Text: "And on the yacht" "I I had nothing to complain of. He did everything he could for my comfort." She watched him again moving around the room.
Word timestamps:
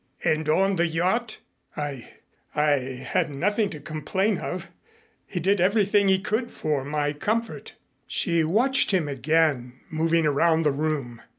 "And 0.23 0.49
on 0.49 0.77
the 0.77 0.87
yacht" 0.87 1.37
"I 1.77 2.09
I 2.55 2.71
had 3.05 3.29
nothing 3.29 3.69
to 3.69 3.79
complain 3.79 4.39
of. 4.39 4.67
He 5.27 5.39
did 5.39 5.61
everything 5.61 6.07
he 6.07 6.17
could 6.17 6.51
for 6.51 6.83
my 6.83 7.13
comfort." 7.13 7.75
She 8.07 8.43
watched 8.43 8.89
him 8.95 9.07
again 9.07 9.73
moving 9.91 10.25
around 10.25 10.63
the 10.63 10.71
room. 10.71 11.21